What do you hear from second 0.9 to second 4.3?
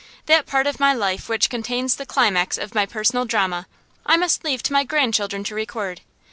life which contains the climax of my personal drama I